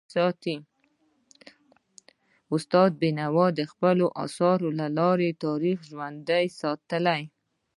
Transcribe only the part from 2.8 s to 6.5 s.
بینوا د خپلو اثارو له لارې تاریخ ژوندی